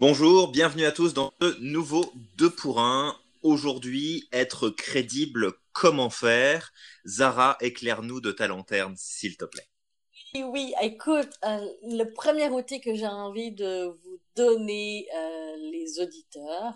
[0.00, 2.04] Bonjour, bienvenue à tous dans ce nouveau
[2.36, 3.16] 2 pour 1.
[3.42, 6.72] Aujourd'hui, être crédible, comment faire?
[7.04, 9.66] Zara, éclaire-nous de ta lanterne, s'il te plaît.
[10.34, 15.98] Oui, oui, écoute, euh, le premier outil que j'ai envie de vous donner, euh, les
[15.98, 16.74] auditeurs,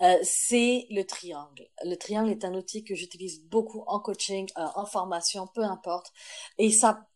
[0.00, 1.68] euh, c'est le triangle.
[1.84, 6.14] Le triangle est un outil que j'utilise beaucoup en coaching, en formation, peu importe.
[6.56, 7.06] Et ça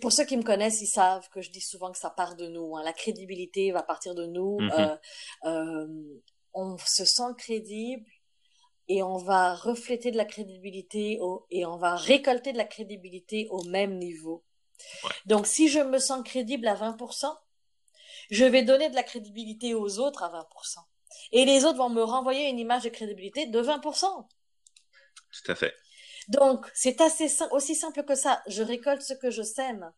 [0.00, 2.46] pour ceux qui me connaissent, ils savent que je dis souvent que ça part de
[2.46, 2.76] nous.
[2.76, 2.82] Hein.
[2.84, 4.58] La crédibilité va partir de nous.
[4.60, 4.70] Mhm.
[4.72, 4.96] Euh,
[5.44, 6.20] euh,
[6.52, 8.04] on se sent crédible
[8.88, 13.46] et on va refléter de la crédibilité au, et on va récolter de la crédibilité
[13.50, 14.44] au même niveau.
[15.26, 17.26] Donc, si je me sens crédible à 20%,
[18.30, 20.78] je vais donner de la crédibilité aux autres à 20%.
[21.32, 24.28] Et les autres vont me renvoyer une image de crédibilité de 20%.
[25.32, 25.74] Tout à fait.
[26.30, 28.40] Donc, c'est assez aussi simple que ça.
[28.46, 29.92] Je récolte ce que je sème.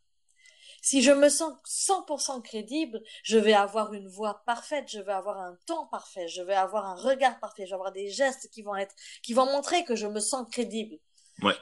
[0.81, 5.39] Si je me sens 100% crédible, je vais avoir une voix parfaite, je vais avoir
[5.39, 8.63] un ton parfait, je vais avoir un regard parfait, je vais avoir des gestes qui
[8.63, 10.97] vont être, qui vont montrer que je me sens crédible.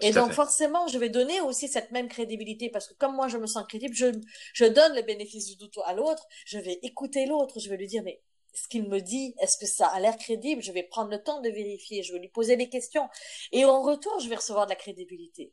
[0.01, 3.39] et donc forcément, je vais donner aussi cette même crédibilité parce que comme moi je
[3.39, 4.07] me sens crédible, je,
[4.55, 7.89] je donne le bénéfice du doute à l'autre, je vais écouter l'autre, je vais lui
[7.89, 8.23] dire mais
[8.55, 10.63] ce qu'il me dit, est-ce que ça a l'air crédible?
[10.63, 13.09] Je vais prendre le temps de vérifier, je vais lui poser des questions.
[13.53, 15.53] Et en retour, je vais recevoir de la crédibilité.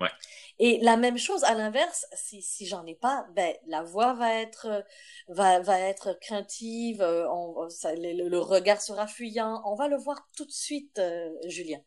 [0.00, 0.10] Ouais.
[0.58, 4.34] Et la même chose à l'inverse, si, si j'en ai pas, ben la voix va
[4.34, 4.84] être
[5.28, 9.62] va, va être craintive, euh, le, regard sera fuyant.
[9.64, 11.80] On va le voir tout de suite, euh, Julien.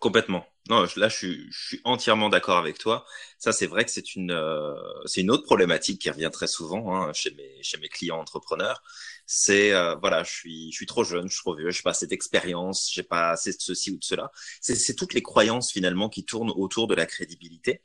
[0.00, 0.46] Complètement.
[0.68, 3.04] Non, là, je suis, je suis entièrement d'accord avec toi.
[3.38, 4.74] Ça, c'est vrai que c'est une, euh,
[5.06, 8.82] c'est une autre problématique qui revient très souvent hein, chez mes, chez mes clients entrepreneurs.
[9.30, 11.92] C'est, euh, voilà, je suis, je suis trop jeune, je suis trop vieux, j'ai pas
[11.92, 14.32] cette expérience, j'ai pas assez de ceci ou de cela.
[14.62, 17.82] C'est, c'est toutes les croyances finalement qui tournent autour de la crédibilité.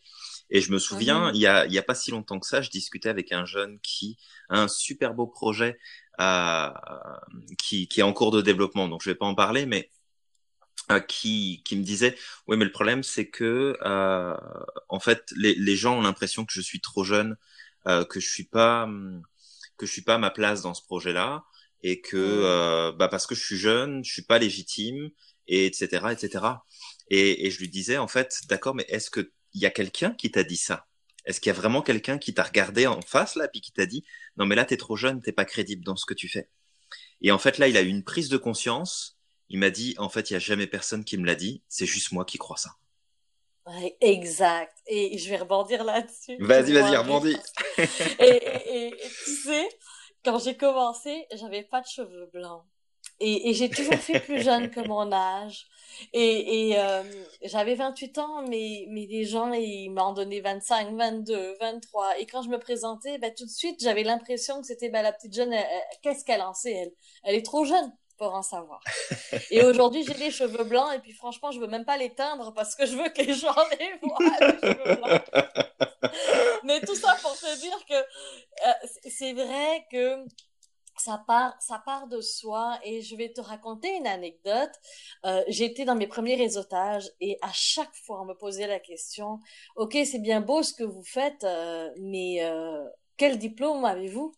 [0.50, 2.61] Et je me souviens, il y a, il y a pas si longtemps que ça,
[2.61, 4.17] je discutais avec un jeune qui
[4.50, 5.80] a un super beau projet
[6.22, 6.69] euh,
[7.57, 8.88] qui, qui est en cours de développement.
[8.88, 9.91] Donc, je vais pas en parler, mais
[10.91, 14.35] euh, qui, qui me disait oui mais le problème c'est que euh,
[14.90, 17.38] en fait les, les gens ont l'impression que je suis trop jeune
[17.88, 18.90] euh, que je suis pas
[19.78, 21.44] que je suis pas à ma place dans ce projet là
[21.81, 25.09] et que euh, bah parce que je suis jeune je suis pas légitime
[25.47, 26.45] et etc etc
[27.09, 30.11] et, et je lui disais en fait d'accord mais est-ce que il y a quelqu'un
[30.11, 30.88] qui t'a dit ça?
[31.25, 33.85] Est-ce qu'il y a vraiment quelqu'un qui t'a regardé en face là puis qui t'a
[33.85, 34.03] dit
[34.38, 36.50] non mais là t'es trop jeune t'es pas crédible dans ce que tu fais?
[37.22, 39.17] Et en fait là il a eu une prise de conscience.
[39.50, 41.85] Il m'a dit, en fait, il y a jamais personne qui me l'a dit, c'est
[41.85, 42.72] juste moi qui crois ça.
[43.73, 44.78] Ouais, exact.
[44.88, 46.38] Et je vais rebondir là-dessus.
[46.39, 47.38] Vas-y, vas-y, rebondis.
[48.19, 48.95] et, et,
[49.25, 49.69] tu sais,
[50.23, 52.63] quand j'ai commencé, j'avais pas de cheveux blancs.
[53.19, 55.67] Et, et j'ai toujours fait plus jeune que mon âge.
[56.11, 57.03] Et, euh,
[57.44, 62.19] j'avais 28 ans, mais, mais les gens, ils m'ont donné 25, 22, 23.
[62.19, 65.13] Et quand je me présentais, ben, tout de suite, j'avais l'impression que c'était ben, la
[65.13, 65.53] petite jeune,
[66.01, 66.91] qu'est-ce qu'elle en sait, elle?
[67.23, 68.81] Elle est trop jeune pour en savoir.
[69.51, 72.53] Et aujourd'hui, j'ai les cheveux blancs et puis franchement, je veux même pas les teindre
[72.53, 75.22] parce que je veux que les gens les voient, les cheveux blancs.
[76.63, 80.25] Mais tout ça pour te dire que euh, c'est vrai que
[80.97, 84.72] ça part, ça part de soi et je vais te raconter une anecdote.
[85.25, 89.40] Euh, J'étais dans mes premiers réseautages et à chaque fois on me posait la question,
[89.75, 92.41] ok c'est bien beau ce que vous faites, euh, mais
[93.18, 94.34] quel diplôme avez-vous?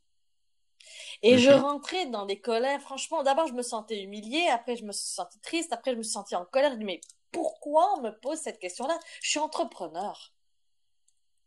[1.21, 1.61] Et je mhm.
[1.61, 2.81] rentrais dans des colères.
[2.81, 4.47] Franchement, d'abord, je me sentais humiliée.
[4.47, 5.73] Après, je me sentie triste.
[5.73, 6.71] Après, je me sentie en colère.
[6.71, 8.97] Je me dis, mais pourquoi on me pose cette question-là?
[9.21, 10.33] Je suis entrepreneur.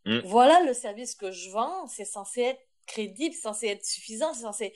[0.04, 0.20] Mm.
[0.24, 1.86] Voilà le service que je vends.
[1.86, 4.74] C'est censé être crédible, c'est censé être suffisant, c'est censé...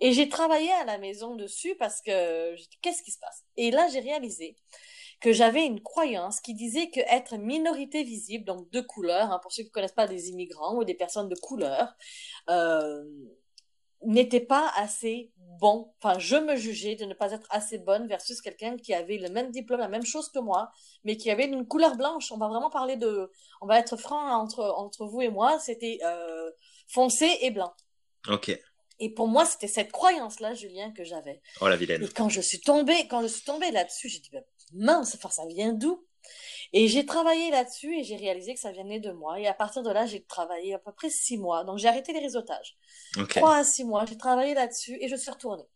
[0.00, 3.44] Et j'ai travaillé à la maison dessus parce que qu'est-ce qui se passe?
[3.56, 4.56] Et là, j'ai réalisé
[5.20, 9.52] que j'avais une croyance qui disait que être minorité visible, donc de couleur, hein, pour
[9.52, 11.96] ceux qui ne connaissent pas des immigrants ou des personnes de couleur,
[12.48, 13.02] euh,
[14.04, 15.92] n'était pas assez bon.
[16.00, 19.28] Enfin, je me jugeais de ne pas être assez bonne versus quelqu'un qui avait le
[19.28, 20.70] même diplôme, la même chose que moi,
[21.04, 22.30] mais qui avait une couleur blanche.
[22.32, 25.98] On va vraiment parler de, on va être franc entre entre vous et moi, c'était
[26.04, 26.50] euh,
[26.86, 27.72] foncé et blanc.
[28.28, 28.56] Ok.
[29.00, 31.40] Et pour moi, c'était cette croyance-là, Julien, que j'avais.
[31.60, 32.02] Oh la vilaine.
[32.02, 35.30] Et quand je suis tombée, quand je suis tombée là-dessus, j'ai dit ben, mince, enfin
[35.30, 36.04] ça vient d'où?
[36.72, 39.40] Et j'ai travaillé là-dessus et j'ai réalisé que ça venait de moi.
[39.40, 41.64] Et à partir de là, j'ai travaillé à peu près six mois.
[41.64, 42.76] Donc j'ai arrêté les réseautages.
[43.30, 45.68] Trois à six mois, j'ai travaillé là-dessus et je suis retournée.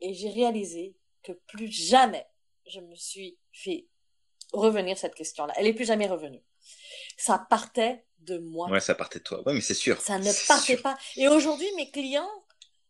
[0.00, 2.26] Et j'ai réalisé que plus jamais
[2.66, 3.86] je me suis fait
[4.52, 5.52] revenir cette question-là.
[5.56, 6.42] Elle est plus jamais revenue.
[7.16, 8.68] Ça partait de moi.
[8.70, 9.42] Ouais, ça partait de toi.
[9.46, 10.00] Ouais, mais c'est sûr.
[10.00, 10.96] Ça ne partait pas.
[11.16, 12.30] Et aujourd'hui, mes clients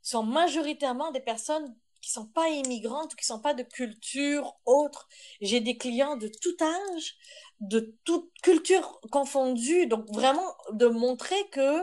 [0.02, 5.08] sont majoritairement des personnes qui sont pas immigrantes ou qui sont pas de culture autre.
[5.40, 7.16] J'ai des clients de tout âge,
[7.60, 9.86] de toute culture confondue.
[9.86, 11.80] Donc vraiment de montrer que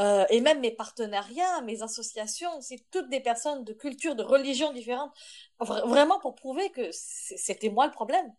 [0.00, 4.72] euh, et même mes partenariats, mes associations, c'est toutes des personnes de culture, de religions
[4.72, 5.12] différentes,
[5.60, 8.32] vraiment pour prouver que c'était moi le problème.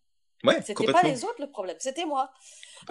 [0.43, 2.29] Ouais, c'était pas les autres le problème, c'était moi.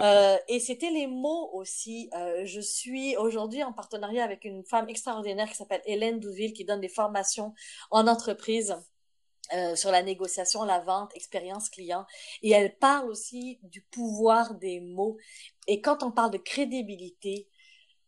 [0.01, 2.09] Euh, et c'était les mots aussi.
[2.13, 6.65] Euh, je suis aujourd'hui en partenariat avec une femme extraordinaire qui s'appelle Hélène Douville, qui
[6.65, 7.53] donne des formations
[7.91, 8.75] en entreprise.
[9.53, 12.07] Euh, sur la négociation, la vente, expérience client.
[12.41, 15.17] Et elle parle aussi du pouvoir des mots.
[15.67, 17.47] Et quand on parle de crédibilité,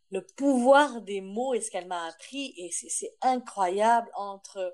[0.09, 4.73] le pouvoir des mots est ce qu'elle m'a appris et c'est incroyable entre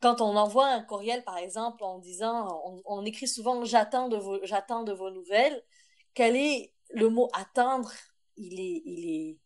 [0.00, 4.18] quand on envoie un courriel par exemple en disant on, on écrit souvent j'attends de
[4.18, 5.62] vos j'attends de vos nouvelles
[6.14, 7.92] quel est le mot attendre
[8.36, 9.38] il est il est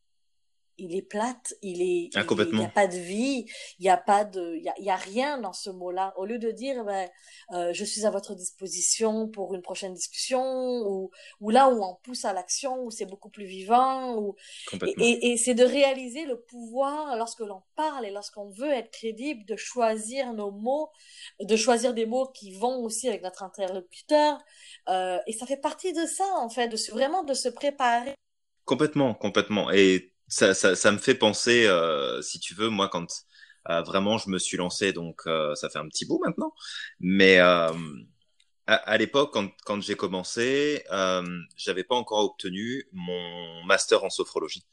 [0.79, 3.47] il est plate, il est, ah, il n'y a pas de vie,
[3.79, 6.15] il n'y a pas de, il y a, y a, rien dans ce mot-là.
[6.17, 7.09] Au lieu de dire, ben,
[7.53, 10.43] euh, je suis à votre disposition pour une prochaine discussion,
[10.87, 11.11] ou,
[11.41, 14.37] ou là où on pousse à l'action, où c'est beaucoup plus vivant, ou,
[14.83, 19.45] et, et, c'est de réaliser le pouvoir lorsque l'on parle et lorsqu'on veut être crédible,
[19.45, 20.91] de choisir nos mots,
[21.41, 24.39] de choisir des mots qui vont aussi avec notre interlocuteur,
[24.89, 28.15] euh, et ça fait partie de ça en fait, de vraiment de se préparer.
[28.65, 29.71] Complètement, complètement.
[29.71, 33.07] Et ça, ça, ça, me fait penser, euh, si tu veux, moi, quand
[33.71, 36.55] euh, vraiment je me suis lancé, donc euh, ça fait un petit bout maintenant,
[37.01, 37.73] mais euh,
[38.67, 40.85] à, à l'époque, quand, quand j'ai commencé,
[41.57, 44.65] j'avais pas encore obtenu mon master en sophrologie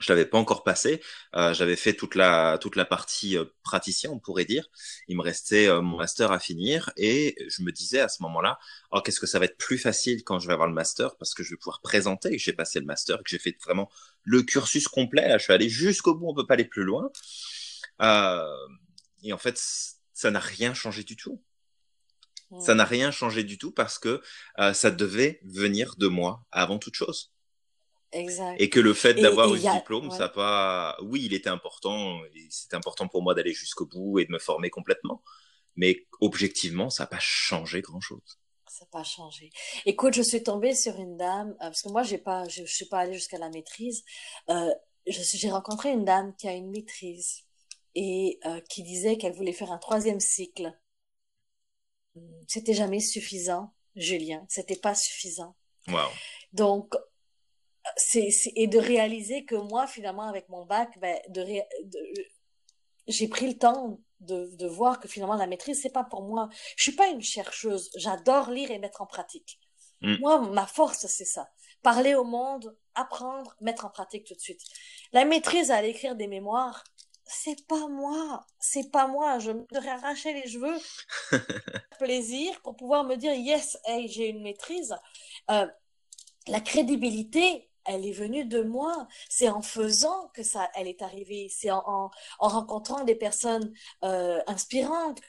[0.00, 1.00] je l'avais pas encore passé.
[1.36, 4.68] Euh, j'avais fait toute la toute la partie euh, praticien, on pourrait dire.
[5.06, 8.58] Il me restait euh, mon master à finir et je me disais à ce moment-là,
[8.90, 11.34] oh qu'est-ce que ça va être plus facile quand je vais avoir le master parce
[11.34, 13.90] que je vais pouvoir présenter que j'ai passé le master, que j'ai fait vraiment
[14.24, 15.28] le cursus complet.
[15.28, 17.10] Là, je suis allé jusqu'au bout, on peut pas aller plus loin.
[18.02, 18.46] Euh,
[19.22, 19.60] et en fait,
[20.14, 21.42] ça n'a rien changé du tout.
[22.58, 24.20] Ça n'a rien changé du tout parce que
[24.72, 27.30] ça devait venir de moi avant toute chose.
[28.12, 28.60] Exact.
[28.60, 30.96] Et que le fait d'avoir eu ce diplôme, ça pas.
[31.02, 32.20] Oui, il était important.
[32.48, 35.22] C'était important pour moi d'aller jusqu'au bout et de me former complètement.
[35.76, 38.38] Mais objectivement, ça n'a pas changé grand-chose.
[38.68, 39.50] Ça n'a pas changé.
[39.86, 42.74] Écoute, je suis tombée sur une dame euh, parce que moi, j'ai pas, je, je
[42.74, 44.04] suis pas allée jusqu'à la maîtrise.
[44.48, 44.72] Euh,
[45.06, 47.44] j'ai rencontré une dame qui a une maîtrise
[47.94, 50.76] et euh, qui disait qu'elle voulait faire un troisième cycle.
[52.48, 54.44] C'était jamais suffisant, Julien.
[54.48, 55.56] C'était pas suffisant.
[55.88, 56.08] Wow.
[56.52, 56.94] Donc,
[57.96, 61.44] c'est, et de réaliser que moi, finalement, avec mon bac, ben, de,
[63.06, 66.48] j'ai pris le temps de, de voir que finalement, la maîtrise, c'est pas pour moi.
[66.76, 67.90] Je suis pas une chercheuse.
[67.96, 69.58] J'adore lire et mettre en pratique.
[70.02, 70.16] Mm.
[70.20, 71.48] Moi, ma force, c'est ça.
[71.82, 74.60] Parler au monde, apprendre, mettre en pratique tout de suite.
[75.12, 76.84] La maîtrise à aller écrire des mémoires,
[77.24, 79.38] c'est pas moi, c'est pas moi.
[79.38, 80.76] Je me devrais arracher les cheveux,
[81.98, 84.94] plaisir pour pouvoir me dire yes, hey, j'ai une maîtrise.
[85.50, 85.66] Euh,
[86.48, 89.06] la crédibilité, elle est venue de moi.
[89.28, 91.48] C'est en faisant que ça, elle est arrivée.
[91.50, 93.72] C'est en, en, en, rencontrant des personnes
[94.04, 95.20] euh, inspirantes.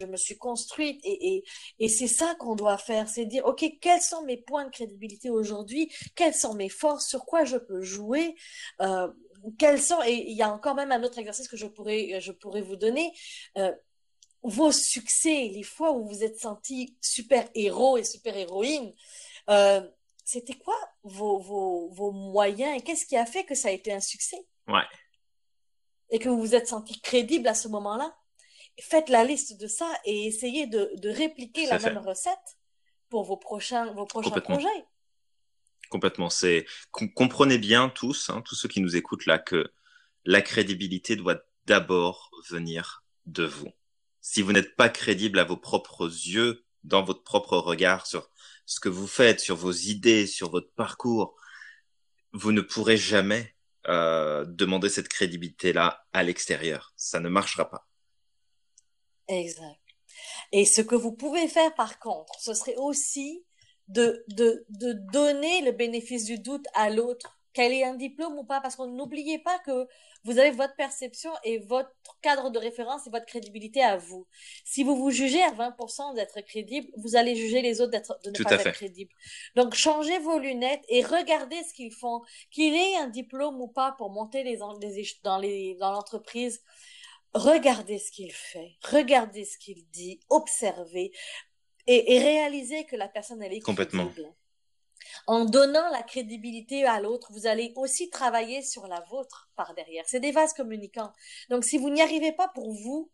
[0.00, 1.44] Je me suis construite et
[1.88, 5.90] c'est ça qu'on doit faire, c'est dire, OK, quels sont mes points de crédibilité aujourd'hui?
[6.16, 7.06] Quelles sont mes forces?
[7.08, 8.34] Sur quoi je peux jouer?
[8.80, 9.08] Euh,
[9.58, 12.32] quels sont, et il y a encore même un autre exercice que je pourrais, je
[12.32, 13.12] pourrais vous donner.
[13.56, 13.72] Euh,
[14.42, 18.92] vos succès, les fois où vous êtes senti super héros et super héroïne,
[19.48, 19.80] euh,
[20.24, 20.76] c'était quoi?
[21.04, 24.44] Vos, vos, vos moyens et qu'est-ce qui a fait que ça a été un succès?
[24.66, 24.82] Ouais.
[26.10, 28.16] Et que vous vous êtes senti crédible à ce moment-là?
[28.80, 32.58] Faites la liste de ça et essayez de, de répliquer la même recette
[33.08, 34.84] pour vos prochains, vos prochains projets.
[35.90, 36.30] Complètement.
[36.30, 39.72] C'est comprenez bien tous, hein, tous ceux qui nous écoutent là, que
[40.24, 43.68] la crédibilité doit d'abord venir de vous.
[44.20, 48.30] Si vous n'êtes pas crédible à vos propres yeux, dans votre propre regard sur
[48.66, 51.36] ce que vous faites, sur vos idées, sur votre parcours,
[52.32, 53.54] vous ne pourrez jamais
[53.86, 56.92] euh, demander cette crédibilité-là à l'extérieur.
[56.96, 57.86] Ça ne marchera pas.
[59.28, 59.80] Exact.
[60.52, 63.44] Et ce que vous pouvez faire par contre, ce serait aussi
[63.88, 64.24] de,
[65.12, 68.88] donner le bénéfice du doute à l'autre qu'elle ait un diplôme ou pas, parce qu'on
[68.88, 69.86] n'oubliez pas que
[70.24, 74.26] vous avez votre perception et votre cadre de référence et votre crédibilité à vous.
[74.64, 78.30] Si vous vous jugez à 20% d'être crédible, vous allez juger les autres d'être, de
[78.30, 79.12] ne pas être crédible.
[79.54, 82.22] Donc, changez vos lunettes et regardez ce qu'ils font.
[82.50, 86.62] Qu'il ait un diplôme ou pas pour monter les, les dans les, dans l'entreprise.
[87.34, 88.76] Regardez ce qu'il fait.
[88.82, 90.20] Regardez ce qu'il dit.
[90.28, 91.12] Observez.
[91.86, 94.10] Et, et réalisez que la personne, elle est Complètement.
[95.26, 100.04] En donnant la crédibilité à l'autre, vous allez aussi travailler sur la vôtre par derrière.
[100.06, 101.12] C'est des vases communicants.
[101.50, 103.10] Donc, si vous n'y arrivez pas pour vous,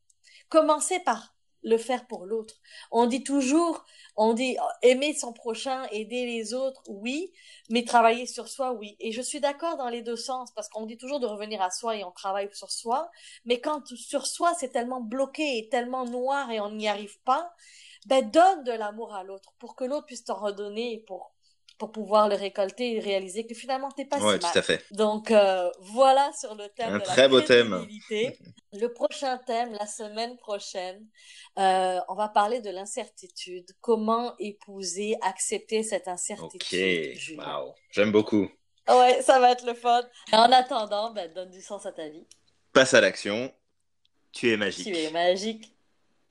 [0.49, 2.55] commencez par le faire pour l'autre.
[2.91, 3.85] On dit toujours,
[4.17, 7.33] on dit aimer son prochain, aider les autres, oui,
[7.69, 8.97] mais travailler sur soi, oui.
[8.99, 11.71] Et je suis d'accord dans les deux sens parce qu'on dit toujours de revenir à
[11.71, 13.11] soi et on travaille sur soi,
[13.45, 17.53] mais quand sur soi c'est tellement bloqué et tellement noir et on n'y arrive pas,
[18.07, 21.35] ben donne de l'amour à l'autre pour que l'autre puisse t'en redonner pour
[21.81, 24.53] pour pouvoir le récolter et réaliser que finalement t'es pas ouais, si mal.
[24.53, 24.85] tout à fait.
[24.91, 27.89] Donc euh, voilà sur le thème Un de très la beau thème.
[28.73, 31.05] Le prochain thème, la semaine prochaine,
[31.59, 33.67] euh, on va parler de l'incertitude.
[33.81, 37.17] Comment épouser, accepter cette incertitude.
[37.17, 38.49] Ok, waouh, j'aime beaucoup.
[38.87, 40.03] Ouais, ça va être le fun.
[40.33, 42.27] En attendant, ben, donne du sens à ta vie.
[42.75, 43.53] Passe à l'action.
[44.33, 44.87] Tu es magique.
[44.87, 45.75] Tu es magique.